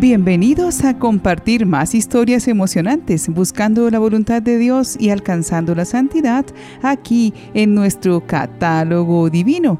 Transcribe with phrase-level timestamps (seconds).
[0.00, 6.46] Bienvenidos a compartir más historias emocionantes, buscando la voluntad de Dios y alcanzando la santidad
[6.80, 9.78] aquí en nuestro catálogo divino.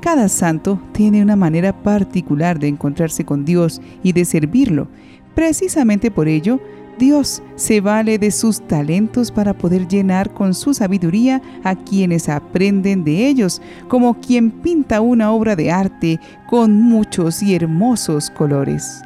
[0.00, 4.88] Cada santo tiene una manera particular de encontrarse con Dios y de servirlo.
[5.36, 6.58] Precisamente por ello,
[6.98, 13.04] Dios se vale de sus talentos para poder llenar con su sabiduría a quienes aprenden
[13.04, 19.04] de ellos, como quien pinta una obra de arte con muchos y hermosos colores.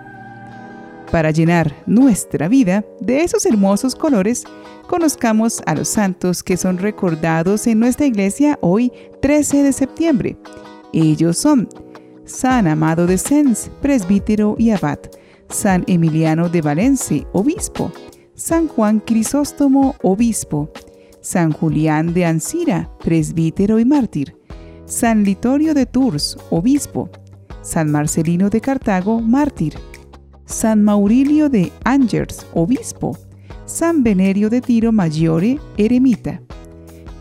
[1.14, 4.42] Para llenar nuestra vida de esos hermosos colores,
[4.88, 8.90] conozcamos a los santos que son recordados en nuestra iglesia hoy
[9.22, 10.36] 13 de septiembre.
[10.92, 11.68] Ellos son
[12.24, 14.98] San Amado de Sens, presbítero y abad,
[15.50, 17.92] San Emiliano de Valencia, obispo,
[18.34, 20.72] San Juan Crisóstomo, obispo,
[21.20, 24.36] San Julián de Ancira, presbítero y mártir,
[24.84, 27.08] San Litorio de Tours, obispo,
[27.62, 29.74] San Marcelino de Cartago, mártir,
[30.46, 33.16] San Maurilio de Angers, obispo,
[33.66, 36.40] San Venerio de Tiro Maggiore, eremita,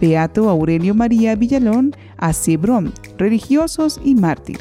[0.01, 4.59] Beato Aurelio María Villalón, Acebrón, religiosos y mártir,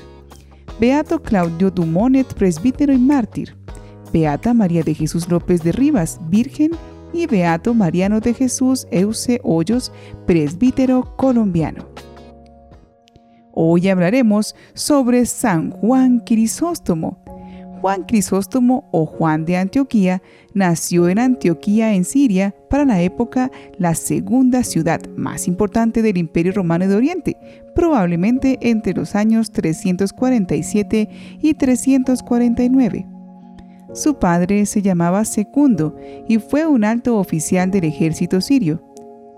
[0.79, 3.57] Beato Claudio Dumonet, presbítero y mártir,
[4.13, 6.71] Beata María de Jesús López de Rivas, virgen,
[7.13, 9.93] y Beato Mariano de Jesús Euse Hoyos,
[10.27, 11.89] presbítero colombiano.
[13.53, 17.23] Hoy hablaremos sobre San Juan Crisóstomo,
[17.83, 20.23] Juan Crisóstomo o Juan de Antioquía
[20.55, 26.53] nació en Antioquía, en Siria, para la época la segunda ciudad más importante del Imperio
[26.53, 27.37] Romano de Oriente,
[27.75, 31.09] probablemente entre los años 347
[31.43, 33.05] y 349.
[33.95, 35.97] Su padre se llamaba Secundo
[36.29, 38.92] y fue un alto oficial del ejército sirio.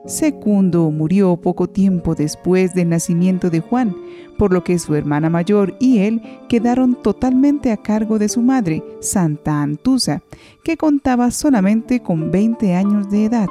[0.06, 3.96] Secundo murió poco tiempo después del nacimiento de Juan,
[4.36, 8.84] por lo que su hermana mayor y él quedaron totalmente a cargo de su madre,
[9.00, 10.22] Santa Antusa,
[10.62, 13.48] que contaba solamente con 20 años de edad.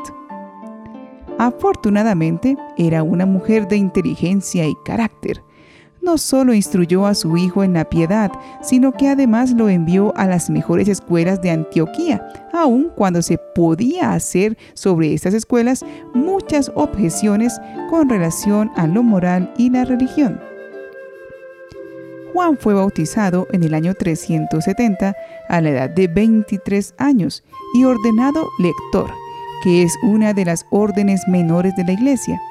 [1.40, 5.42] Afortunadamente, era una mujer de inteligencia y carácter,
[6.04, 8.32] no solo instruyó a su hijo en la piedad,
[8.62, 14.14] sino que además lo envió a las mejores escuelas de Antioquía, aun cuando se podía
[14.14, 17.60] hacer sobre estas escuelas muchas objeciones
[17.90, 20.40] con relación a lo moral y la religión.
[22.34, 25.16] Juan fue bautizado en el año 370
[25.48, 27.44] a la edad de 23 años
[27.76, 29.10] y ordenado lector,
[29.64, 32.42] que es una de las órdenes menores de la iglesia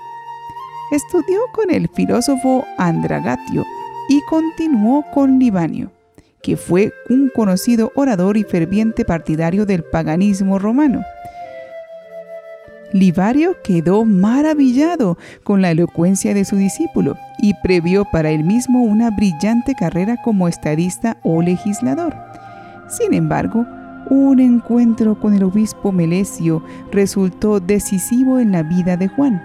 [0.93, 3.65] estudió con el filósofo Andragatio
[4.09, 5.91] y continuó con Libanio,
[6.43, 11.03] que fue un conocido orador y ferviente partidario del paganismo romano.
[12.93, 19.11] Libario quedó maravillado con la elocuencia de su discípulo y previó para él mismo una
[19.11, 22.15] brillante carrera como estadista o legislador.
[22.89, 23.67] Sin embargo,
[24.11, 29.43] un encuentro con el obispo Melesio resultó decisivo en la vida de Juan.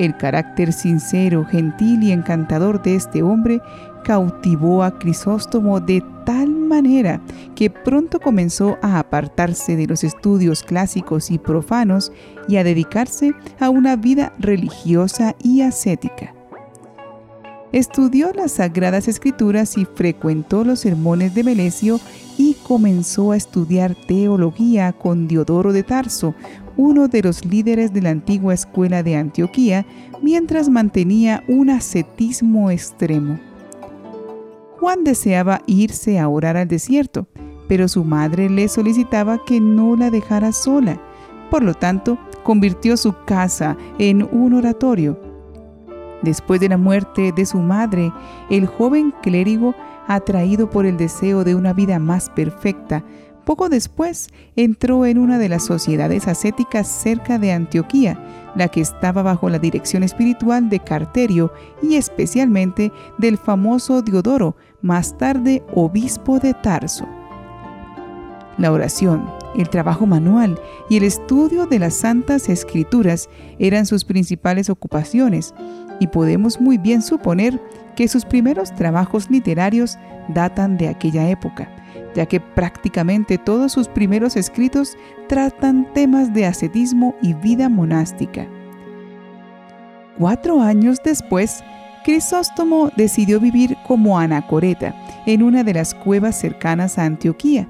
[0.00, 3.60] El carácter sincero, gentil y encantador de este hombre
[4.02, 7.20] cautivó a Crisóstomo de tal manera
[7.54, 12.12] que pronto comenzó a apartarse de los estudios clásicos y profanos
[12.48, 16.34] y a dedicarse a una vida religiosa y ascética.
[17.72, 22.00] Estudió las Sagradas Escrituras y frecuentó los sermones de Melesio
[22.38, 26.34] y comenzó a estudiar teología con Diodoro de Tarso,
[26.80, 29.84] uno de los líderes de la antigua escuela de Antioquía,
[30.22, 33.38] mientras mantenía un ascetismo extremo.
[34.78, 37.26] Juan deseaba irse a orar al desierto,
[37.68, 40.98] pero su madre le solicitaba que no la dejara sola.
[41.50, 45.20] Por lo tanto, convirtió su casa en un oratorio.
[46.22, 48.10] Después de la muerte de su madre,
[48.48, 49.74] el joven clérigo,
[50.06, 53.04] atraído por el deseo de una vida más perfecta,
[53.50, 58.16] poco después entró en una de las sociedades ascéticas cerca de Antioquía,
[58.54, 65.18] la que estaba bajo la dirección espiritual de Carterio y especialmente del famoso Diodoro, más
[65.18, 67.08] tarde obispo de Tarso.
[68.56, 70.58] La oración, el trabajo manual
[70.88, 75.54] y el estudio de las santas escrituras eran sus principales ocupaciones,
[75.98, 77.60] y podemos muy bien suponer
[77.94, 79.98] que sus primeros trabajos literarios
[80.28, 81.68] datan de aquella época
[82.14, 84.96] ya que prácticamente todos sus primeros escritos
[85.28, 88.46] tratan temas de ascetismo y vida monástica.
[90.18, 91.62] Cuatro años después,
[92.04, 94.94] Crisóstomo decidió vivir como anacoreta
[95.26, 97.68] en una de las cuevas cercanas a Antioquía.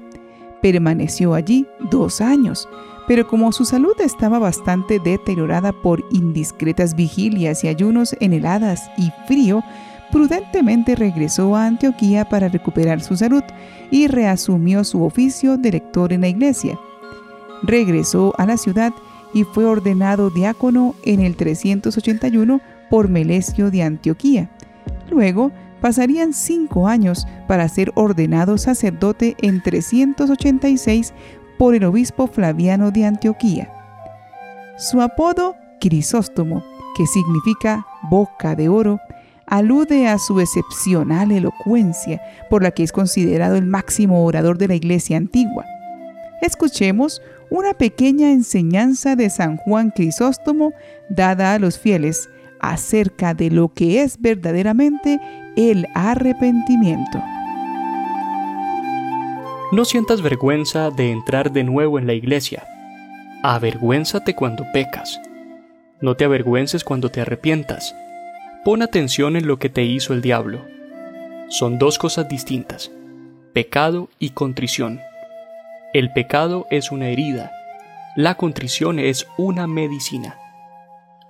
[0.61, 2.69] Permaneció allí dos años,
[3.07, 9.11] pero como su salud estaba bastante deteriorada por indiscretas vigilias y ayunos en heladas y
[9.27, 9.63] frío,
[10.11, 13.43] prudentemente regresó a Antioquía para recuperar su salud
[13.89, 16.77] y reasumió su oficio de lector en la iglesia.
[17.63, 18.93] Regresó a la ciudad
[19.33, 24.49] y fue ordenado diácono en el 381 por Melesio de Antioquía.
[25.09, 31.13] Luego pasarían cinco años para ser ordenado sacerdote en 386
[31.57, 33.71] por el obispo Flaviano de Antioquía.
[34.77, 36.63] Su apodo, Crisóstomo,
[36.95, 38.99] que significa boca de oro,
[39.47, 44.75] alude a su excepcional elocuencia, por la que es considerado el máximo orador de la
[44.75, 45.65] iglesia antigua.
[46.41, 50.73] Escuchemos una pequeña enseñanza de San Juan Crisóstomo
[51.09, 52.29] dada a los fieles
[52.61, 55.19] acerca de lo que es verdaderamente
[55.55, 57.21] el arrepentimiento.
[59.71, 62.65] No sientas vergüenza de entrar de nuevo en la iglesia.
[63.43, 65.19] Avergüénzate cuando pecas.
[65.99, 67.95] No te avergüences cuando te arrepientas.
[68.63, 70.61] Pon atención en lo que te hizo el diablo.
[71.49, 72.91] Son dos cosas distintas,
[73.53, 75.01] pecado y contrición.
[75.93, 77.51] El pecado es una herida,
[78.15, 80.37] la contrición es una medicina.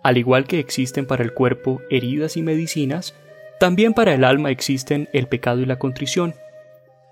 [0.03, 3.15] Al igual que existen para el cuerpo heridas y medicinas,
[3.62, 6.34] también para el alma existen el pecado y la contrición.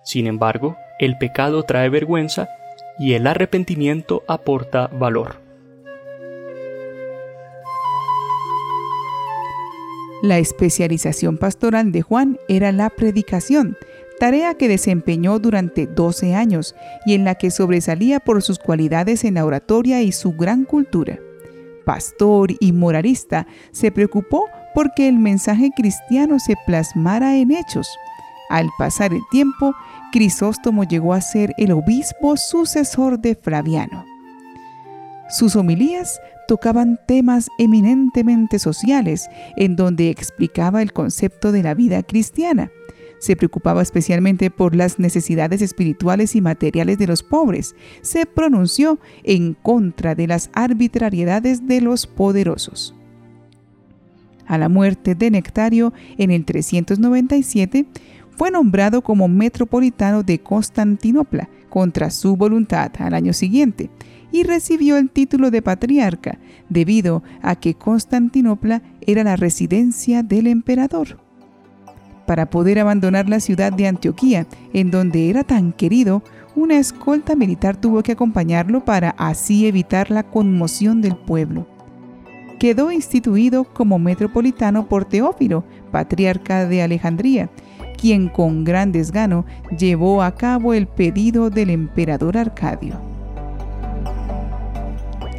[0.03, 2.49] Sin embargo, el pecado trae vergüenza
[2.97, 5.35] y el arrepentimiento aporta valor.
[10.23, 13.77] La especialización pastoral de Juan era la predicación,
[14.19, 16.75] tarea que desempeñó durante 12 años
[17.05, 21.19] y en la que sobresalía por sus cualidades en la oratoria y su gran cultura
[21.89, 24.47] pastor y moralista, se preocupó
[24.79, 27.97] porque el mensaje cristiano se plasmara en hechos.
[28.49, 29.75] Al pasar el tiempo,
[30.13, 34.05] Crisóstomo llegó a ser el obispo sucesor de Flaviano.
[35.27, 39.27] Sus homilías tocaban temas eminentemente sociales,
[39.57, 42.71] en donde explicaba el concepto de la vida cristiana,
[43.19, 47.75] se preocupaba especialmente por las necesidades espirituales y materiales de los pobres.
[48.01, 52.95] Se pronunció en contra de las arbitrariedades de los poderosos.
[54.49, 57.85] A la muerte de Nectario en el 397,
[58.31, 63.89] fue nombrado como metropolitano de Constantinopla contra su voluntad al año siguiente
[64.31, 71.19] y recibió el título de patriarca debido a que Constantinopla era la residencia del emperador
[72.29, 76.21] para poder abandonar la ciudad de Antioquía, en donde era tan querido,
[76.55, 81.65] una escolta militar tuvo que acompañarlo para así evitar la conmoción del pueblo.
[82.59, 87.49] Quedó instituido como metropolitano por Teófilo, patriarca de Alejandría,
[87.97, 89.45] quien con gran desgano
[89.77, 92.99] llevó a cabo el pedido del emperador Arcadio.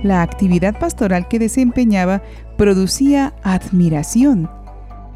[0.03, 2.23] La actividad pastoral que desempeñaba
[2.57, 4.49] producía admiración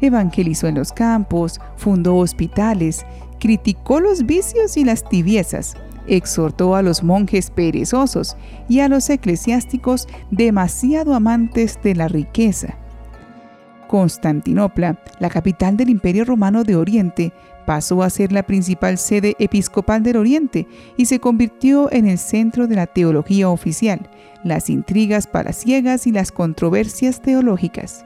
[0.01, 3.05] evangelizó en los campos, fundó hospitales,
[3.39, 5.75] criticó los vicios y las tibiezas,
[6.07, 8.37] exhortó a los monjes perezosos
[8.69, 12.75] y a los eclesiásticos demasiado amantes de la riqueza.
[13.87, 17.33] Constantinopla, la capital del Imperio Romano de Oriente,
[17.65, 20.67] pasó a ser la principal sede episcopal del Oriente
[20.97, 24.09] y se convirtió en el centro de la teología oficial,
[24.43, 28.05] las intrigas palaciegas y las controversias teológicas.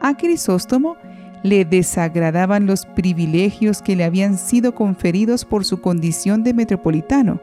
[0.00, 0.96] A Crisóstomo
[1.46, 7.40] le desagradaban los privilegios que le habían sido conferidos por su condición de metropolitano.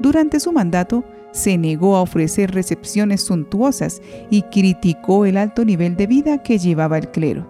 [0.00, 6.06] Durante su mandato, se negó a ofrecer recepciones suntuosas y criticó el alto nivel de
[6.06, 7.46] vida que llevaba el clero.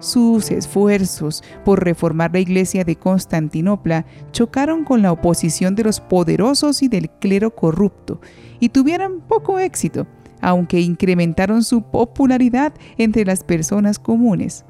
[0.00, 6.82] Sus esfuerzos por reformar la iglesia de Constantinopla chocaron con la oposición de los poderosos
[6.82, 8.20] y del clero corrupto
[8.58, 10.06] y tuvieron poco éxito
[10.40, 14.66] aunque incrementaron su popularidad entre las personas comunes.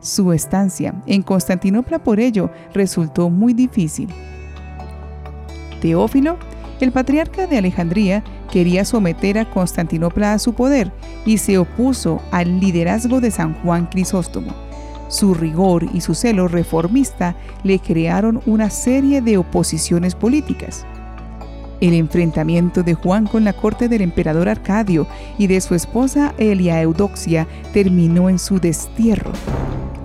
[0.00, 4.08] Su estancia en Constantinopla por ello resultó muy difícil.
[5.80, 6.36] Teófilo,
[6.80, 10.92] el patriarca de Alejandría, quería someter a Constantinopla a su poder
[11.24, 14.52] y se opuso al liderazgo de San Juan Crisóstomo.
[15.08, 20.84] Su rigor y su celo reformista le crearon una serie de oposiciones políticas.
[21.80, 25.06] El enfrentamiento de Juan con la corte del emperador Arcadio
[25.38, 29.32] y de su esposa Elia Eudoxia terminó en su destierro.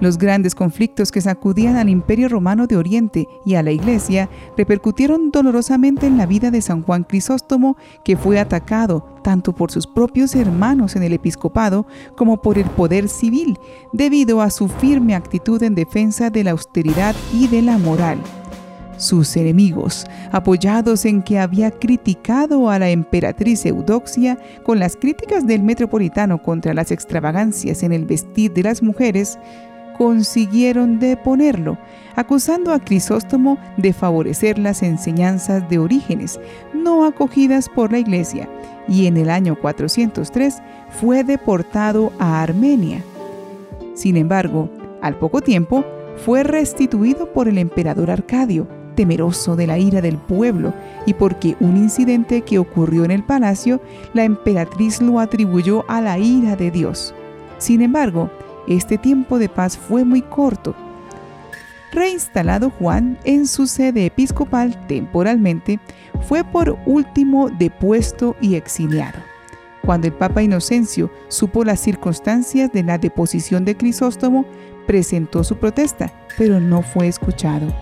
[0.02, 5.30] Los grandes conflictos que sacudían al imperio romano de Oriente y a la iglesia repercutieron
[5.30, 10.34] dolorosamente en la vida de San Juan Crisóstomo, que fue atacado tanto por sus propios
[10.34, 11.86] hermanos en el episcopado
[12.18, 13.60] como por el poder civil,
[13.94, 18.18] debido a su firme actitud en defensa de la austeridad y de la moral.
[18.98, 25.64] sus enemigos, apoyados en que había criticado a la emperatriz Eudoxia con las críticas del
[25.64, 29.40] metropolitano contra las extravagancias en el vestir de las mujeres,
[29.98, 31.78] consiguieron deponerlo,
[32.16, 36.40] acusando a Crisóstomo de favorecer las enseñanzas de Orígenes,
[36.74, 38.50] no acogidas por la Iglesia,
[38.88, 40.62] y en el año 403
[41.00, 43.04] fue deportado a Armenia.
[43.94, 44.70] Sin embargo,
[45.02, 45.86] al poco tiempo,
[46.18, 50.74] fue restituido por el emperador Arcadio, temeroso de la ira del pueblo
[51.06, 53.82] y porque un incidente que ocurrió en el palacio,
[54.14, 57.16] la emperatriz lo atribuyó a la ira de Dios.
[57.58, 58.30] Sin embargo,
[58.68, 60.76] este tiempo de paz fue muy corto.
[61.92, 65.80] Reinstalado Juan en su sede episcopal temporalmente,
[66.22, 69.20] fue por último depuesto y exiliado.
[69.86, 74.46] Cuando el Papa Inocencio supo las circunstancias de la deposición de Crisóstomo,
[74.88, 77.74] presentó su protesta, pero no fue escuchado.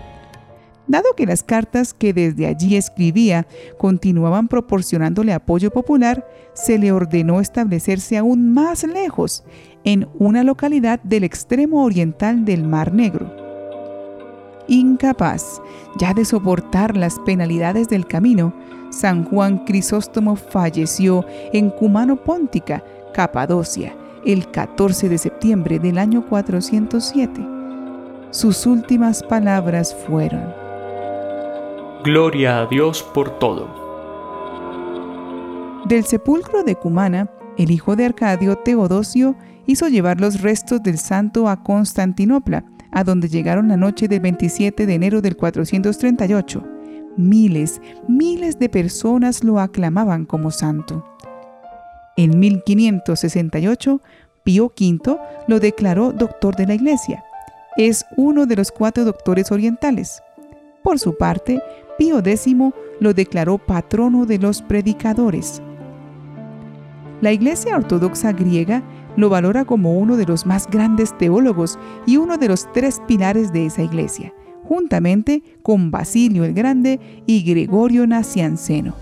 [0.90, 3.46] Dado que las cartas que desde allí escribía
[3.78, 9.44] continuaban proporcionándole apoyo popular, se le ordenó establecerse aún más lejos,
[9.84, 13.32] en una localidad del extremo oriental del Mar Negro.
[14.68, 15.62] Incapaz
[16.00, 18.52] ya de soportar las penalidades del camino,
[18.90, 27.46] San Juan Crisóstomo falleció en Cumano Póntica, Capadocia, el 14 de septiembre del año 407.
[28.32, 30.59] Sus últimas palabras fueron,
[32.02, 33.68] Gloria a Dios por todo.
[35.86, 41.50] Del sepulcro de Cumana, el hijo de Arcadio, Teodosio, hizo llevar los restos del santo
[41.50, 42.64] a Constantinopla,
[42.94, 46.64] a donde llegaron la noche del 27 de enero del 438.
[47.18, 51.04] Miles, miles de personas lo aclamaban como santo.
[52.16, 54.02] En 1568,
[54.46, 55.18] Pío V
[55.50, 57.26] lo declaró doctor de la Iglesia.
[57.76, 60.22] Es uno de los cuatro doctores orientales.
[60.84, 61.62] Por su parte,
[61.98, 62.56] Pío X
[63.00, 65.62] lo declaró patrono de los predicadores.
[67.22, 68.82] La Iglesia Ortodoxa griega
[69.18, 73.52] lo valora como uno de los más grandes teólogos y uno de los tres pilares
[73.52, 74.34] de esa iglesia,
[74.64, 78.96] juntamente con Basilio el Grande y Gregorio Nacianceno.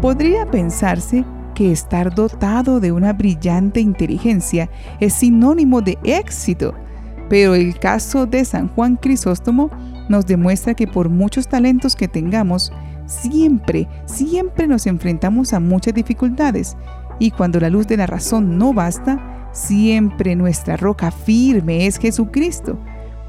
[0.00, 1.24] Podría pensarse
[1.54, 6.74] que estar dotado de una brillante inteligencia es sinónimo de éxito
[7.28, 9.70] pero el caso de San Juan Crisóstomo
[10.08, 12.72] nos demuestra que por muchos talentos que tengamos,
[13.06, 16.76] siempre, siempre nos enfrentamos a muchas dificultades.
[17.18, 22.78] Y cuando la luz de la razón no basta, siempre nuestra roca firme es Jesucristo.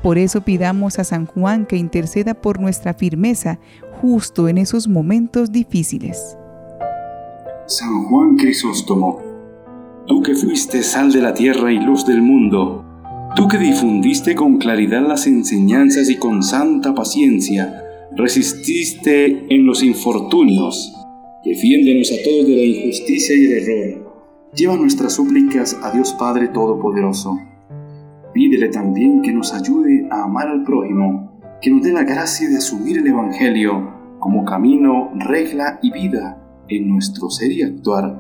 [0.02, 3.60] Por eso pidamos a San Juan que interceda por nuestra firmeza
[4.02, 6.38] justo en esos momentos difíciles.
[7.68, 9.20] San Juan Crisóstomo,
[10.06, 12.85] tú que fuiste sal de la tierra y luz del mundo,
[13.36, 17.84] Tú que difundiste con claridad las enseñanzas y con santa paciencia
[18.16, 20.96] resististe en los infortunios,
[21.44, 24.16] defiéndenos a todos de la injusticia y el error.
[24.56, 27.38] Lleva nuestras súplicas a Dios Padre Todopoderoso.
[28.34, 32.56] Pídele también que nos ayude a amar al prójimo, que nos dé la gracia de
[32.56, 38.18] asumir el Evangelio como camino, regla y vida en nuestro ser y actuar,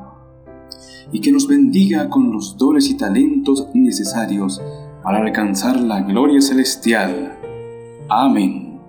[1.14, 4.62] y que nos bendiga con los dones y talentos necesarios
[5.06, 7.38] para alcanzar la gloria celestial.
[8.10, 8.82] Amén.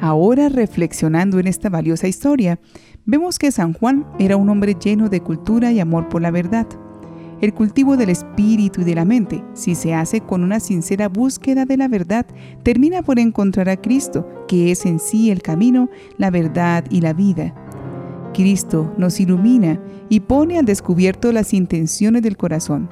[0.00, 2.58] Ahora reflexionando en esta valiosa historia,
[3.06, 6.66] vemos que San Juan era un hombre lleno de cultura y amor por la verdad.
[7.40, 11.66] El cultivo del espíritu y de la mente, si se hace con una sincera búsqueda
[11.66, 12.26] de la verdad,
[12.64, 17.12] termina por encontrar a Cristo, que es en sí el camino, la verdad y la
[17.12, 17.54] vida.
[18.34, 22.90] Cristo nos ilumina y pone al descubierto las intenciones del corazón.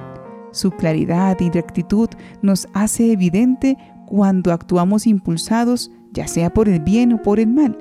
[0.52, 2.08] Su claridad y rectitud
[2.40, 7.76] nos hace evidente cuando actuamos impulsados, ya sea por el bien o por el mal.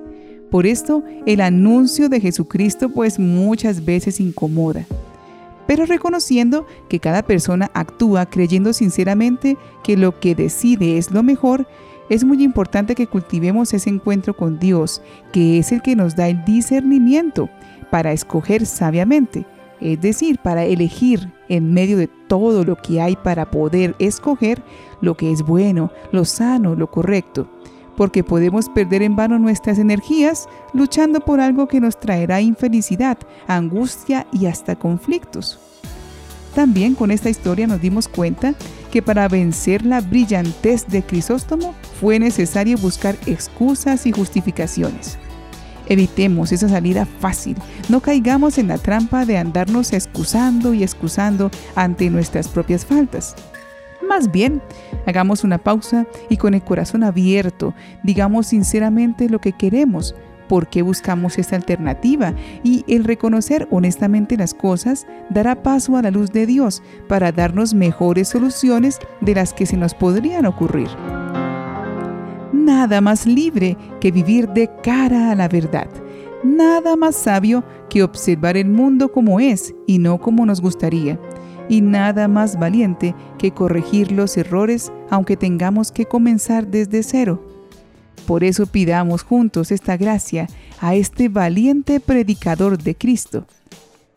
[0.49, 4.85] Por esto, el anuncio de Jesucristo pues muchas veces incomoda.
[5.67, 11.67] Pero reconociendo que cada persona actúa creyendo sinceramente que lo que decide es lo mejor,
[12.11, 15.01] es muy importante que cultivemos ese encuentro con Dios,
[15.31, 17.49] que es el que nos da el discernimiento
[17.89, 19.45] para escoger sabiamente,
[19.79, 24.61] es decir, para elegir en medio de todo lo que hay para poder escoger
[24.99, 27.47] lo que es bueno, lo sano, lo correcto,
[27.95, 34.27] porque podemos perder en vano nuestras energías luchando por algo que nos traerá infelicidad, angustia
[34.33, 35.61] y hasta conflictos.
[36.53, 38.53] También con esta historia nos dimos cuenta
[38.91, 45.17] que para vencer la brillantez de Crisóstomo fue necesario buscar excusas y justificaciones.
[45.87, 47.55] Evitemos esa salida fácil,
[47.89, 53.35] no caigamos en la trampa de andarnos excusando y excusando ante nuestras propias faltas.
[54.07, 54.61] Más bien,
[55.05, 60.15] hagamos una pausa y con el corazón abierto, digamos sinceramente lo que queremos,
[60.51, 66.11] por qué buscamos esta alternativa y el reconocer honestamente las cosas dará paso a la
[66.11, 70.89] luz de Dios para darnos mejores soluciones de las que se nos podrían ocurrir.
[72.51, 75.87] Nada más libre que vivir de cara a la verdad.
[76.43, 81.17] Nada más sabio que observar el mundo como es y no como nos gustaría.
[81.69, 87.50] Y nada más valiente que corregir los errores aunque tengamos que comenzar desde cero.
[88.25, 90.47] Por eso pidamos juntos esta gracia
[90.79, 93.45] a este valiente predicador de Cristo.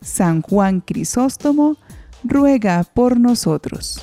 [0.01, 1.77] San Juan Crisóstomo
[2.23, 4.01] ruega por nosotros.